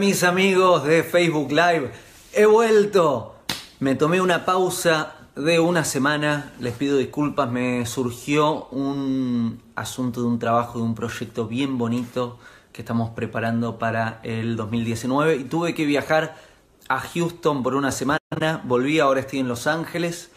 Mis 0.00 0.24
amigos 0.24 0.84
de 0.84 1.02
Facebook 1.02 1.50
Live, 1.50 1.90
he 2.32 2.46
vuelto. 2.46 3.34
Me 3.80 3.94
tomé 3.96 4.22
una 4.22 4.46
pausa 4.46 5.12
de 5.36 5.60
una 5.60 5.84
semana, 5.84 6.54
les 6.58 6.72
pido 6.72 6.96
disculpas, 6.96 7.50
me 7.50 7.84
surgió 7.84 8.64
un 8.68 9.60
asunto 9.76 10.22
de 10.22 10.26
un 10.26 10.38
trabajo, 10.38 10.78
de 10.78 10.84
un 10.86 10.94
proyecto 10.94 11.46
bien 11.46 11.76
bonito 11.76 12.38
que 12.72 12.80
estamos 12.80 13.10
preparando 13.10 13.78
para 13.78 14.20
el 14.22 14.56
2019 14.56 15.36
y 15.36 15.44
tuve 15.44 15.74
que 15.74 15.84
viajar 15.84 16.34
a 16.88 17.00
Houston 17.00 17.62
por 17.62 17.74
una 17.74 17.92
semana, 17.92 18.62
volví, 18.64 19.00
ahora 19.00 19.20
estoy 19.20 19.40
en 19.40 19.48
Los 19.48 19.66
Ángeles 19.66 20.30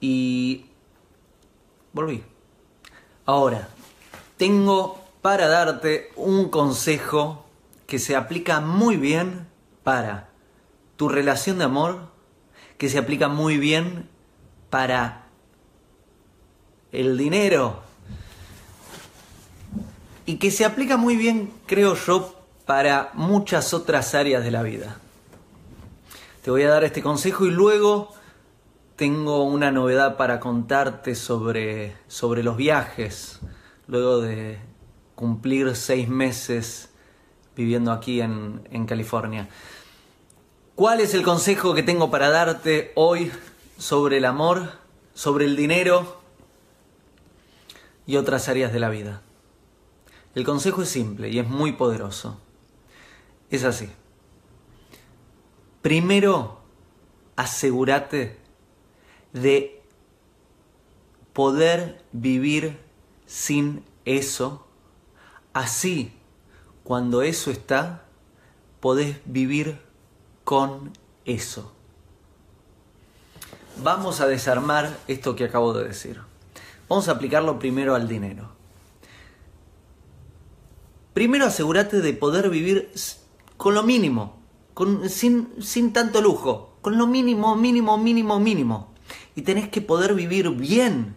y 0.00 0.64
volví. 1.92 2.24
Ahora, 3.24 3.68
tengo 4.36 4.98
para 5.22 5.46
darte 5.46 6.10
un 6.16 6.48
consejo 6.48 7.44
que 7.88 7.98
se 7.98 8.14
aplica 8.14 8.60
muy 8.60 8.98
bien 8.98 9.48
para 9.82 10.28
tu 10.96 11.08
relación 11.08 11.56
de 11.56 11.64
amor, 11.64 12.10
que 12.76 12.90
se 12.90 12.98
aplica 12.98 13.28
muy 13.28 13.56
bien 13.56 14.10
para 14.68 15.24
el 16.92 17.16
dinero 17.16 17.80
y 20.26 20.36
que 20.36 20.50
se 20.50 20.66
aplica 20.66 20.98
muy 20.98 21.16
bien, 21.16 21.50
creo 21.64 21.94
yo, 21.94 22.38
para 22.66 23.10
muchas 23.14 23.72
otras 23.72 24.14
áreas 24.14 24.44
de 24.44 24.50
la 24.50 24.62
vida. 24.62 24.98
Te 26.42 26.50
voy 26.50 26.64
a 26.64 26.68
dar 26.68 26.84
este 26.84 27.00
consejo 27.00 27.46
y 27.46 27.50
luego 27.50 28.12
tengo 28.96 29.44
una 29.44 29.70
novedad 29.70 30.18
para 30.18 30.40
contarte 30.40 31.14
sobre, 31.14 31.96
sobre 32.06 32.42
los 32.42 32.58
viajes, 32.58 33.40
luego 33.86 34.20
de 34.20 34.58
cumplir 35.14 35.74
seis 35.74 36.06
meses 36.10 36.90
viviendo 37.58 37.90
aquí 37.90 38.20
en, 38.20 38.66
en 38.70 38.86
California. 38.86 39.48
¿Cuál 40.76 41.00
es 41.00 41.12
el 41.12 41.24
consejo 41.24 41.74
que 41.74 41.82
tengo 41.82 42.08
para 42.08 42.30
darte 42.30 42.92
hoy 42.94 43.32
sobre 43.76 44.18
el 44.18 44.26
amor, 44.26 44.74
sobre 45.12 45.44
el 45.44 45.56
dinero 45.56 46.20
y 48.06 48.14
otras 48.14 48.48
áreas 48.48 48.72
de 48.72 48.78
la 48.78 48.90
vida? 48.90 49.22
El 50.36 50.44
consejo 50.44 50.82
es 50.82 50.88
simple 50.88 51.30
y 51.30 51.40
es 51.40 51.48
muy 51.48 51.72
poderoso. 51.72 52.40
Es 53.50 53.64
así. 53.64 53.90
Primero, 55.82 56.60
asegúrate 57.34 58.38
de 59.32 59.82
poder 61.32 62.04
vivir 62.12 62.78
sin 63.26 63.82
eso. 64.04 64.64
Así 65.52 66.17
cuando 66.88 67.20
eso 67.20 67.50
está, 67.50 68.04
podés 68.80 69.18
vivir 69.26 69.78
con 70.42 70.90
eso. 71.26 71.70
Vamos 73.82 74.22
a 74.22 74.26
desarmar 74.26 74.98
esto 75.06 75.36
que 75.36 75.44
acabo 75.44 75.74
de 75.74 75.84
decir. 75.86 76.18
Vamos 76.88 77.08
a 77.08 77.12
aplicarlo 77.12 77.58
primero 77.58 77.94
al 77.94 78.08
dinero. 78.08 78.52
Primero 81.12 81.44
asegúrate 81.44 82.00
de 82.00 82.14
poder 82.14 82.48
vivir 82.48 82.90
con 83.58 83.74
lo 83.74 83.82
mínimo, 83.82 84.38
sin, 85.08 85.62
sin 85.62 85.92
tanto 85.92 86.22
lujo, 86.22 86.78
con 86.80 86.96
lo 86.96 87.06
mínimo, 87.06 87.54
mínimo, 87.54 87.98
mínimo, 87.98 88.40
mínimo. 88.40 88.94
Y 89.34 89.42
tenés 89.42 89.68
que 89.68 89.82
poder 89.82 90.14
vivir 90.14 90.48
bien 90.52 91.16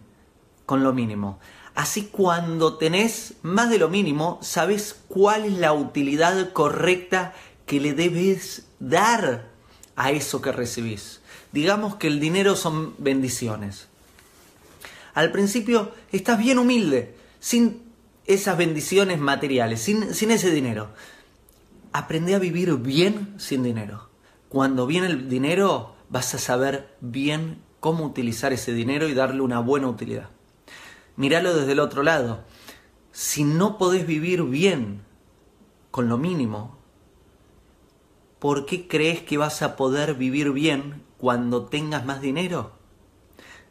con 0.65 0.83
lo 0.83 0.91
mínimo. 0.91 1.39
Así 1.75 2.09
cuando 2.11 2.77
tenés 2.77 3.35
más 3.43 3.69
de 3.69 3.79
lo 3.79 3.89
mínimo, 3.89 4.39
sabes 4.41 4.95
cuál 5.07 5.45
es 5.45 5.53
la 5.53 5.73
utilidad 5.73 6.51
correcta 6.51 7.33
que 7.65 7.79
le 7.79 7.93
debes 7.93 8.65
dar 8.79 9.49
a 9.95 10.11
eso 10.11 10.41
que 10.41 10.51
recibís. 10.51 11.21
Digamos 11.51 11.95
que 11.95 12.07
el 12.07 12.19
dinero 12.19 12.55
son 12.55 12.93
bendiciones. 12.97 13.87
Al 15.13 15.31
principio 15.31 15.91
estás 16.11 16.39
bien 16.39 16.59
humilde, 16.59 17.15
sin 17.39 17.81
esas 18.25 18.57
bendiciones 18.57 19.19
materiales, 19.19 19.81
sin, 19.81 20.13
sin 20.13 20.31
ese 20.31 20.51
dinero. 20.51 20.89
Aprende 21.93 22.35
a 22.35 22.39
vivir 22.39 22.73
bien 22.75 23.33
sin 23.37 23.63
dinero. 23.63 24.09
Cuando 24.49 24.87
viene 24.87 25.07
el 25.07 25.29
dinero, 25.29 25.95
vas 26.09 26.33
a 26.35 26.37
saber 26.37 26.95
bien 27.01 27.61
cómo 27.79 28.05
utilizar 28.05 28.53
ese 28.53 28.73
dinero 28.73 29.07
y 29.07 29.13
darle 29.13 29.41
una 29.41 29.59
buena 29.59 29.87
utilidad. 29.87 30.29
Míralo 31.15 31.53
desde 31.53 31.73
el 31.73 31.79
otro 31.79 32.03
lado. 32.03 32.43
Si 33.11 33.43
no 33.43 33.77
podés 33.77 34.07
vivir 34.07 34.43
bien 34.43 35.01
con 35.91 36.07
lo 36.07 36.17
mínimo, 36.17 36.77
¿por 38.39 38.65
qué 38.65 38.87
crees 38.87 39.21
que 39.21 39.37
vas 39.37 39.61
a 39.61 39.75
poder 39.75 40.15
vivir 40.15 40.51
bien 40.51 41.03
cuando 41.17 41.65
tengas 41.65 42.05
más 42.05 42.21
dinero? 42.21 42.71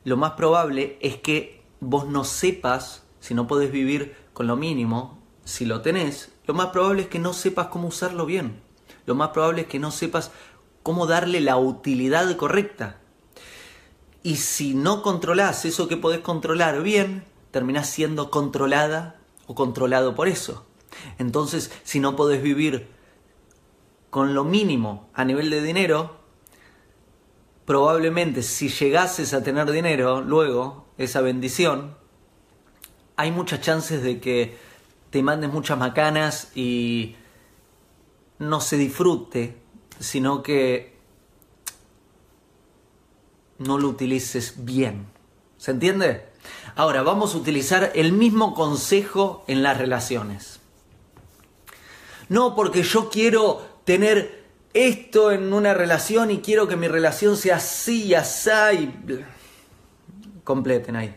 Lo 0.04 0.16
más 0.16 0.32
probable 0.32 0.98
es 1.00 1.16
que 1.16 1.62
vos 1.80 2.06
no 2.06 2.24
sepas, 2.24 3.04
si 3.20 3.34
no 3.34 3.46
podés 3.46 3.72
vivir 3.72 4.14
con 4.32 4.46
lo 4.46 4.56
mínimo, 4.56 5.18
si 5.44 5.64
lo 5.64 5.80
tenés, 5.80 6.32
lo 6.46 6.54
más 6.54 6.68
probable 6.68 7.02
es 7.02 7.08
que 7.08 7.18
no 7.18 7.32
sepas 7.32 7.68
cómo 7.68 7.88
usarlo 7.88 8.26
bien. 8.26 8.60
Lo 9.06 9.14
más 9.14 9.30
probable 9.30 9.62
es 9.62 9.66
que 9.66 9.78
no 9.78 9.90
sepas 9.90 10.30
cómo 10.82 11.06
darle 11.06 11.40
la 11.40 11.56
utilidad 11.56 12.36
correcta. 12.36 12.98
Y 14.22 14.36
si 14.36 14.74
no 14.74 15.02
controlás 15.02 15.64
eso 15.64 15.88
que 15.88 15.96
podés 15.96 16.20
controlar 16.20 16.82
bien, 16.82 17.24
terminás 17.50 17.88
siendo 17.88 18.30
controlada 18.30 19.20
o 19.46 19.54
controlado 19.54 20.14
por 20.14 20.28
eso. 20.28 20.66
Entonces, 21.18 21.70
si 21.82 22.00
no 22.00 22.16
podés 22.16 22.42
vivir 22.42 22.88
con 24.10 24.34
lo 24.34 24.44
mínimo 24.44 25.08
a 25.14 25.24
nivel 25.24 25.50
de 25.50 25.62
dinero, 25.62 26.16
probablemente 27.64 28.42
si 28.42 28.68
llegases 28.68 29.32
a 29.32 29.42
tener 29.42 29.70
dinero 29.70 30.20
luego, 30.20 30.86
esa 30.98 31.20
bendición, 31.20 31.96
hay 33.16 33.30
muchas 33.30 33.60
chances 33.60 34.02
de 34.02 34.20
que 34.20 34.56
te 35.10 35.22
mandes 35.22 35.52
muchas 35.52 35.78
macanas 35.78 36.50
y 36.54 37.16
no 38.38 38.60
se 38.60 38.76
disfrute, 38.76 39.56
sino 39.98 40.42
que 40.42 40.98
no 43.58 43.78
lo 43.78 43.88
utilices 43.88 44.64
bien. 44.64 45.06
¿Se 45.58 45.70
entiende? 45.72 46.29
Ahora 46.76 47.02
vamos 47.02 47.34
a 47.34 47.38
utilizar 47.38 47.92
el 47.94 48.12
mismo 48.12 48.54
consejo 48.54 49.44
en 49.46 49.62
las 49.62 49.78
relaciones. 49.78 50.60
No 52.28 52.54
porque 52.54 52.82
yo 52.82 53.10
quiero 53.10 53.80
tener 53.84 54.44
esto 54.72 55.32
en 55.32 55.52
una 55.52 55.74
relación 55.74 56.30
y 56.30 56.38
quiero 56.40 56.68
que 56.68 56.76
mi 56.76 56.88
relación 56.88 57.36
sea 57.36 57.56
así 57.56 58.14
así 58.14 58.72
y... 58.72 59.24
Completen 60.44 60.96
ahí. 60.96 61.16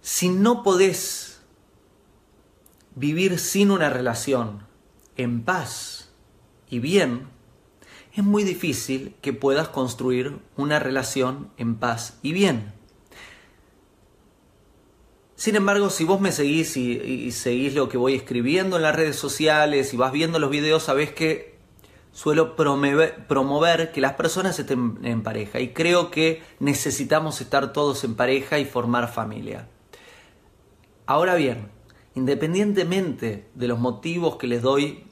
Si 0.00 0.28
no 0.28 0.62
podés 0.62 1.40
vivir 2.94 3.38
sin 3.38 3.70
una 3.70 3.90
relación 3.90 4.66
en 5.16 5.42
paz 5.44 6.10
y 6.68 6.78
bien, 6.78 7.28
es 8.14 8.24
muy 8.24 8.44
difícil 8.44 9.14
que 9.20 9.32
puedas 9.32 9.68
construir 9.68 10.38
una 10.56 10.78
relación 10.78 11.50
en 11.56 11.76
paz 11.76 12.18
y 12.22 12.32
bien. 12.32 12.72
Sin 15.36 15.56
embargo, 15.56 15.88
si 15.88 16.04
vos 16.04 16.20
me 16.20 16.32
seguís 16.32 16.76
y, 16.76 17.30
seguís 17.30 17.74
lo 17.74 17.88
que 17.88 17.96
voy 17.96 18.14
escribiendo 18.14 18.76
en 18.76 18.82
las 18.82 18.94
redes 18.94 19.16
sociales 19.16 19.94
y 19.94 19.96
vas 19.96 20.12
viendo 20.12 20.38
los 20.38 20.50
videos, 20.50 20.82
sabés 20.82 21.12
que 21.12 21.54
suelo 22.12 22.56
promover, 22.56 23.26
promover 23.26 23.90
que 23.92 24.02
las 24.02 24.14
personas 24.14 24.58
estén 24.58 24.98
en 25.02 25.22
pareja 25.22 25.60
y 25.60 25.72
creo 25.72 26.10
que 26.10 26.42
necesitamos 26.58 27.40
estar 27.40 27.72
todos 27.72 28.04
en 28.04 28.16
pareja 28.16 28.58
y 28.58 28.66
formar 28.66 29.10
familia. 29.10 29.68
Ahora 31.06 31.36
bien, 31.36 31.70
independientemente 32.14 33.48
de 33.54 33.68
los 33.68 33.78
motivos 33.78 34.36
que 34.36 34.46
les 34.46 34.60
doy 34.60 35.04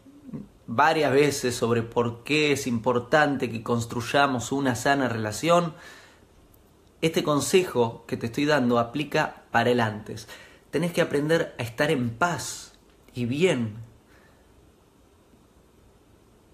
varias 0.69 1.13
veces 1.13 1.57
sobre 1.57 1.83
por 1.83 2.23
qué 2.25 2.53
es 2.53 2.67
importante 2.67 3.51
que 3.51 3.63
construyamos 3.63 4.53
una 4.53 4.75
sana 4.75 5.09
relación, 5.09 5.75
este 7.01 7.25
consejo 7.25 8.05
que 8.07 8.19
te 8.19 8.27
estoy 8.27 8.45
dando 8.45 8.79
aplica 8.79 9.45
para 9.51 9.71
el 9.71 9.81
antes. 9.81 10.29
Tenés 10.71 10.93
que 10.93 11.01
aprender 11.01 11.55
a 11.59 11.63
estar 11.63 11.91
en 11.91 12.11
paz 12.11 12.79
y 13.15 13.25
bien 13.25 13.77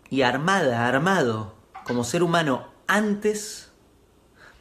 y 0.09 0.23
armada, 0.23 0.87
armado 0.87 1.57
como 1.85 2.05
ser 2.05 2.23
humano 2.23 2.69
antes 2.87 3.73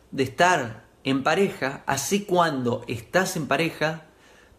de 0.10 0.24
estar 0.24 0.88
en 1.04 1.22
pareja, 1.22 1.84
así 1.86 2.26
cuando 2.26 2.84
estás 2.88 3.36
en 3.36 3.48
pareja 3.48 4.06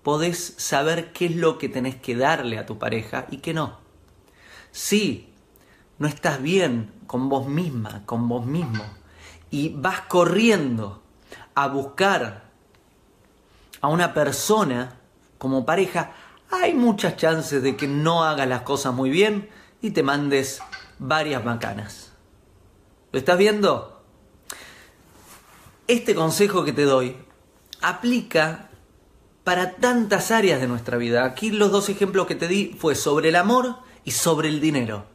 podés 0.04 0.54
saber 0.58 1.12
qué 1.12 1.26
es 1.26 1.34
lo 1.34 1.58
que 1.58 1.68
tenés 1.68 1.96
que 1.96 2.14
darle 2.14 2.58
a 2.58 2.66
tu 2.66 2.78
pareja 2.78 3.26
y 3.30 3.38
qué 3.38 3.54
no. 3.54 3.83
Si 4.74 5.32
no 5.98 6.08
estás 6.08 6.42
bien 6.42 6.92
con 7.06 7.28
vos 7.28 7.46
misma, 7.46 8.02
con 8.06 8.28
vos 8.28 8.44
mismo, 8.44 8.82
y 9.48 9.68
vas 9.68 10.00
corriendo 10.00 11.00
a 11.54 11.68
buscar 11.68 12.50
a 13.80 13.86
una 13.86 14.12
persona 14.12 14.98
como 15.38 15.64
pareja, 15.64 16.12
hay 16.50 16.74
muchas 16.74 17.16
chances 17.16 17.62
de 17.62 17.76
que 17.76 17.86
no 17.86 18.24
hagas 18.24 18.48
las 18.48 18.62
cosas 18.62 18.92
muy 18.92 19.10
bien 19.10 19.48
y 19.80 19.92
te 19.92 20.02
mandes 20.02 20.60
varias 20.98 21.44
macanas. 21.44 22.10
¿Lo 23.12 23.20
estás 23.20 23.38
viendo? 23.38 24.02
Este 25.86 26.16
consejo 26.16 26.64
que 26.64 26.72
te 26.72 26.82
doy 26.82 27.16
aplica 27.80 28.70
para 29.44 29.76
tantas 29.76 30.32
áreas 30.32 30.60
de 30.60 30.66
nuestra 30.66 30.96
vida. 30.96 31.24
Aquí 31.24 31.52
los 31.52 31.70
dos 31.70 31.88
ejemplos 31.90 32.26
que 32.26 32.34
te 32.34 32.48
di 32.48 32.76
fue 32.76 32.96
sobre 32.96 33.28
el 33.28 33.36
amor 33.36 33.83
y 34.04 34.12
sobre 34.12 34.48
el 34.48 34.60
dinero. 34.60 35.06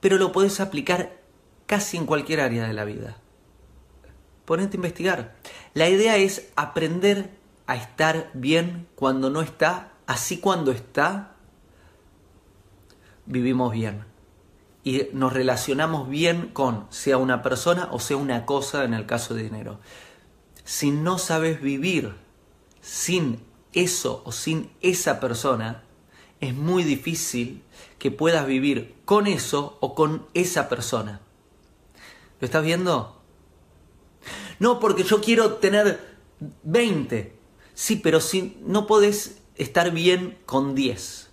Pero 0.00 0.16
lo 0.16 0.32
puedes 0.32 0.60
aplicar 0.60 1.18
casi 1.66 1.96
en 1.96 2.06
cualquier 2.06 2.40
área 2.40 2.66
de 2.66 2.72
la 2.72 2.84
vida. 2.84 3.16
Ponete 4.44 4.76
a 4.76 4.78
investigar. 4.78 5.36
La 5.74 5.88
idea 5.88 6.16
es 6.16 6.48
aprender 6.56 7.30
a 7.66 7.76
estar 7.76 8.30
bien 8.32 8.88
cuando 8.94 9.28
no 9.28 9.42
está, 9.42 9.92
así 10.06 10.38
cuando 10.38 10.72
está, 10.72 11.34
vivimos 13.26 13.72
bien. 13.72 14.04
Y 14.84 15.08
nos 15.12 15.34
relacionamos 15.34 16.08
bien 16.08 16.48
con, 16.48 16.86
sea 16.88 17.18
una 17.18 17.42
persona 17.42 17.88
o 17.92 18.00
sea 18.00 18.16
una 18.16 18.46
cosa 18.46 18.84
en 18.84 18.94
el 18.94 19.04
caso 19.04 19.34
de 19.34 19.42
dinero. 19.42 19.80
Si 20.64 20.90
no 20.90 21.18
sabes 21.18 21.60
vivir 21.60 22.14
sin 22.80 23.42
eso 23.74 24.22
o 24.24 24.32
sin 24.32 24.70
esa 24.80 25.20
persona, 25.20 25.82
es 26.40 26.54
muy 26.54 26.84
difícil 26.84 27.62
que 27.98 28.10
puedas 28.10 28.46
vivir 28.46 28.94
con 29.04 29.26
eso 29.26 29.76
o 29.80 29.94
con 29.94 30.26
esa 30.34 30.68
persona. 30.68 31.20
¿Lo 32.40 32.44
estás 32.44 32.64
viendo? 32.64 33.20
No, 34.58 34.80
porque 34.80 35.04
yo 35.04 35.20
quiero 35.20 35.54
tener 35.54 36.00
20. 36.62 37.36
Sí, 37.74 37.96
pero 37.96 38.20
si 38.20 38.58
no 38.62 38.86
podés 38.86 39.42
estar 39.56 39.90
bien 39.90 40.38
con 40.46 40.74
10. 40.74 41.30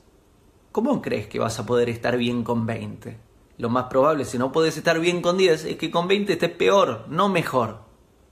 ¿Cómo 0.72 1.02
crees 1.02 1.28
que 1.28 1.40
vas 1.40 1.60
a 1.60 1.66
poder 1.66 1.90
estar 1.90 2.18
bien 2.18 2.44
con 2.44 2.66
20? 2.66 3.18
Lo 3.58 3.70
más 3.70 3.86
probable, 3.86 4.26
si 4.26 4.38
no 4.38 4.52
podés 4.52 4.76
estar 4.78 5.00
bien 5.00 5.22
con 5.22 5.38
10, 5.38 5.66
es 5.66 5.78
que 5.78 5.90
con 5.90 6.08
20 6.08 6.34
estés 6.34 6.52
peor, 6.52 7.06
no 7.08 7.30
mejor. 7.30 7.80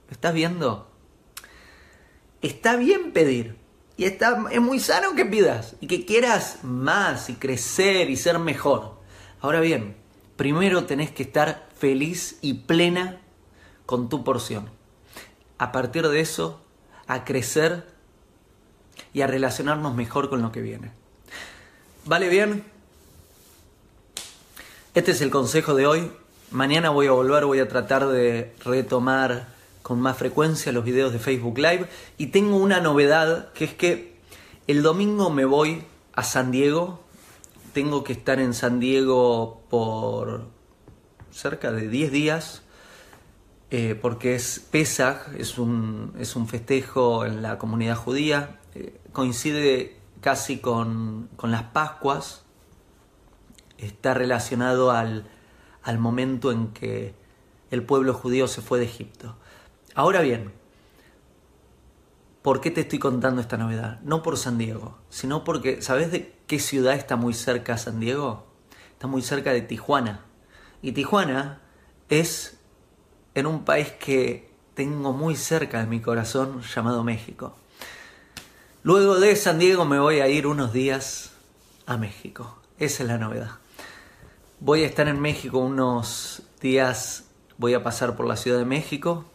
¿Lo 0.07 0.11
estás 0.11 0.33
viendo? 0.33 0.91
Está 2.41 2.75
bien 2.75 3.13
pedir, 3.13 3.55
y 3.95 4.05
está, 4.05 4.45
es 4.51 4.61
muy 4.61 4.79
sano 4.79 5.15
que 5.15 5.25
pidas 5.25 5.75
y 5.79 5.87
que 5.87 6.05
quieras 6.05 6.59
más 6.63 7.29
y 7.29 7.35
crecer 7.35 8.09
y 8.09 8.15
ser 8.15 8.39
mejor. 8.39 8.97
Ahora 9.41 9.59
bien, 9.59 9.95
primero 10.35 10.85
tenés 10.85 11.11
que 11.11 11.23
estar 11.23 11.67
feliz 11.77 12.37
y 12.41 12.55
plena 12.55 13.19
con 13.85 14.09
tu 14.09 14.23
porción. 14.23 14.69
A 15.57 15.71
partir 15.71 16.07
de 16.07 16.21
eso, 16.21 16.61
a 17.07 17.23
crecer 17.23 17.85
y 19.13 19.21
a 19.21 19.27
relacionarnos 19.27 19.93
mejor 19.95 20.29
con 20.29 20.41
lo 20.41 20.51
que 20.51 20.61
viene. 20.61 20.91
¿Vale 22.05 22.29
bien? 22.29 22.63
Este 24.95 25.11
es 25.11 25.21
el 25.21 25.29
consejo 25.29 25.75
de 25.75 25.85
hoy. 25.85 26.11
Mañana 26.51 26.89
voy 26.89 27.07
a 27.07 27.11
volver, 27.11 27.45
voy 27.45 27.59
a 27.59 27.67
tratar 27.67 28.07
de 28.07 28.55
retomar 28.63 29.47
con 29.83 30.01
más 30.01 30.17
frecuencia 30.17 30.71
los 30.71 30.83
videos 30.83 31.13
de 31.13 31.19
Facebook 31.19 31.59
Live 31.59 31.87
y 32.17 32.27
tengo 32.27 32.57
una 32.57 32.79
novedad 32.79 33.53
que 33.53 33.65
es 33.65 33.73
que 33.75 34.17
el 34.65 34.81
domingo 34.81 35.29
me 35.29 35.45
voy 35.45 35.83
a 36.13 36.23
San 36.23 36.51
Diego. 36.51 37.01
Tengo 37.73 38.03
que 38.03 38.13
estar 38.13 38.39
en 38.39 38.53
San 38.53 38.79
Diego 38.79 39.61
por 39.69 40.47
cerca 41.31 41.71
de 41.71 41.87
10 41.87 42.11
días 42.11 42.63
eh, 43.75 43.95
porque 43.99 44.35
es 44.35 44.59
Pesach, 44.59 45.29
es 45.35 45.57
un, 45.57 46.13
es 46.19 46.35
un 46.35 46.47
festejo 46.47 47.25
en 47.25 47.41
la 47.41 47.57
comunidad 47.57 47.95
judía, 47.95 48.59
eh, 48.75 49.01
coincide 49.11 49.97
casi 50.21 50.59
con, 50.59 51.27
con, 51.37 51.49
las 51.49 51.63
Pascuas, 51.63 52.43
está 53.79 54.13
relacionado 54.13 54.91
al, 54.91 55.27
al 55.81 55.97
momento 55.97 56.51
en 56.51 56.67
que 56.67 57.15
el 57.71 57.81
pueblo 57.81 58.13
judío 58.13 58.47
se 58.47 58.61
fue 58.61 58.77
de 58.77 58.85
Egipto. 58.85 59.37
Ahora 59.95 60.21
bien, 60.21 60.51
¿por 62.41 62.61
qué 62.61 62.71
te 62.71 62.81
estoy 62.81 62.97
contando 62.97 63.41
esta 63.41 63.57
novedad? 63.57 63.99
No 64.01 64.23
por 64.23 64.37
San 64.37 64.57
Diego, 64.57 64.97
sino 65.09 65.43
porque, 65.43 65.81
¿sabes 65.81 66.11
de 66.11 66.33
qué 66.47 66.59
ciudad 66.59 66.95
está 66.95 67.15
muy 67.15 67.33
cerca 67.33 67.77
San 67.77 67.99
Diego? 67.99 68.47
Está 68.93 69.07
muy 69.07 69.21
cerca 69.21 69.53
de 69.53 69.61
Tijuana. 69.61 70.25
Y 70.81 70.93
Tijuana 70.93 71.61
es 72.09 72.57
en 73.35 73.45
un 73.45 73.65
país 73.65 73.91
que 73.91 74.51
tengo 74.73 75.13
muy 75.13 75.35
cerca 75.35 75.79
de 75.79 75.87
mi 75.87 76.01
corazón 76.01 76.61
llamado 76.61 77.03
México. 77.03 77.55
Luego 78.81 79.19
de 79.19 79.35
San 79.35 79.59
Diego 79.59 79.85
me 79.85 79.99
voy 79.99 80.19
a 80.19 80.27
ir 80.27 80.47
unos 80.47 80.73
días 80.73 81.33
a 81.85 81.97
México. 81.97 82.57
Esa 82.79 83.03
es 83.03 83.09
la 83.09 83.17
novedad. 83.19 83.51
Voy 84.59 84.83
a 84.83 84.87
estar 84.87 85.07
en 85.07 85.21
México 85.21 85.59
unos 85.59 86.41
días, 86.61 87.25
voy 87.57 87.75
a 87.75 87.83
pasar 87.83 88.15
por 88.15 88.25
la 88.25 88.37
Ciudad 88.37 88.57
de 88.57 88.65
México, 88.65 89.25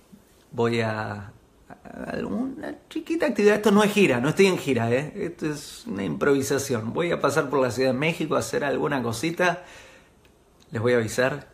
voy 0.53 0.81
a, 0.81 1.33
alguna 2.07 2.77
chiquita 2.89 3.27
actividad. 3.27 3.57
Esto 3.57 3.71
no 3.71 3.83
es 3.83 3.93
gira, 3.93 4.21
no 4.21 4.29
estoy 4.31 4.47
en 4.47 4.59
gira, 4.59 4.91
¿eh? 4.91 5.13
esto 5.17 5.47
es 5.47 5.85
una 5.87 6.05
improvisación. 6.05 6.93
Voy 6.93 7.13
a 7.13 7.21
pasar 7.21 7.51
por 7.51 7.61
la 7.61 7.71
Ciudad 7.71 7.93
de 7.93 7.99
México 7.99 8.37
a 8.37 8.41
hacer 8.41 8.65
alguna 8.65 9.03
cosita. 9.03 9.65
Les 10.71 10.81
voy 10.81 10.95
a 10.95 10.97
avisar. 10.97 11.49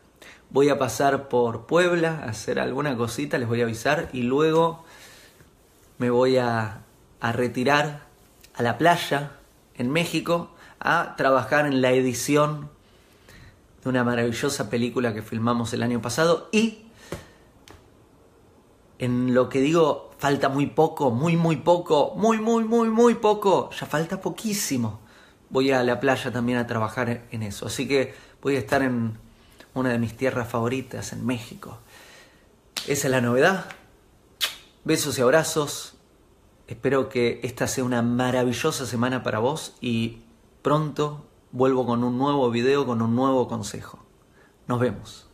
Voy 0.51 0.69
a 0.69 0.79
pasar 0.79 1.29
por 1.29 1.67
Puebla 1.67 2.21
a 2.25 2.31
hacer 2.31 2.61
alguna 2.61 2.97
cosita, 2.97 3.39
les 3.39 3.49
voy 3.49 3.61
a 3.61 3.65
avisar. 3.65 4.09
Y 4.13 4.23
luego 4.23 4.85
me 5.99 6.11
voy 6.11 6.37
a, 6.37 6.83
a 7.21 7.33
retirar 7.33 8.03
a 8.55 8.63
la 8.63 8.79
playa 8.79 9.33
en 9.77 9.91
México 9.91 10.51
a 10.79 11.15
trabajar 11.17 11.67
en 11.67 11.81
la 11.81 11.93
edición 11.93 12.71
de 13.83 13.89
una 13.89 14.05
maravillosa 14.05 14.71
película 14.71 15.15
que 15.15 15.23
filmamos 15.23 15.73
el 15.73 15.83
año 15.83 16.01
pasado 16.01 16.49
y 16.53 16.84
en 19.05 19.35
lo 19.35 19.49
que 19.49 19.61
digo 19.61 20.11
falta 20.19 20.49
muy 20.49 20.67
poco, 20.67 21.11
muy, 21.11 21.37
muy 21.37 21.57
poco, 21.57 22.15
muy, 22.17 22.39
muy, 22.39 22.65
muy, 22.65 22.89
muy 22.89 23.15
poco, 23.15 23.71
ya 23.71 23.87
falta 23.87 24.21
poquísimo. 24.21 25.01
Voy 25.51 25.71
a 25.71 25.83
la 25.83 26.01
playa 26.01 26.33
también 26.33 26.59
a 26.59 26.67
trabajar 26.67 27.27
en 27.31 27.43
eso. 27.43 27.67
Así 27.67 27.87
que 27.87 28.15
voy 28.43 28.57
a 28.57 28.59
estar 28.59 28.83
en 28.83 29.19
una 29.75 29.91
de 29.91 29.99
mis 29.99 30.17
tierras 30.17 30.49
favoritas, 30.49 31.13
en 31.13 31.27
México. 31.27 31.79
Esa 32.87 33.07
es 33.07 33.11
la 33.11 33.21
novedad. 33.21 33.67
Besos 34.85 35.19
y 35.19 35.23
abrazos. 35.23 35.95
Espero 36.67 37.09
que 37.09 37.41
esta 37.43 37.67
sea 37.67 37.85
una 37.85 38.03
maravillosa 38.03 38.87
semana 38.87 39.23
para 39.23 39.39
vos 39.39 39.77
y 39.81 40.23
pronto 40.63 41.27
vuelvo 41.53 41.87
con 41.87 42.03
un 42.03 42.17
nuevo 42.17 42.51
video, 42.51 42.87
con 42.87 43.03
un 43.03 43.15
nuevo 43.15 43.47
consejo. 43.47 43.99
Nos 44.67 44.81
vemos. 44.81 45.34